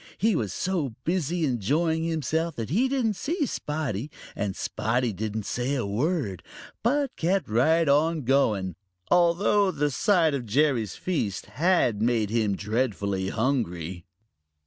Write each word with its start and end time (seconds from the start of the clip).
He 0.17 0.35
was 0.35 0.51
so 0.51 0.95
busy 1.03 1.45
enjoying 1.45 2.03
himself 2.03 2.55
that 2.55 2.71
he 2.71 2.87
didn't 2.89 3.13
see 3.13 3.45
Spotty, 3.45 4.09
and 4.35 4.55
Spotty 4.55 5.13
didn't 5.13 5.43
say 5.45 5.75
a 5.75 5.85
word, 5.85 6.41
but 6.81 7.15
kept 7.15 7.47
right 7.47 7.87
on 7.87 8.23
going, 8.23 8.77
although 9.11 9.69
the 9.69 9.91
sight 9.91 10.33
of 10.33 10.47
Jerry's 10.47 10.95
feast 10.95 11.45
had 11.45 12.01
made 12.01 12.31
him 12.31 12.55
dreadfully 12.55 13.29
hungry. 13.29 14.07